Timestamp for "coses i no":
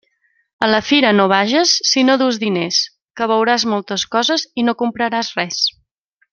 4.17-4.77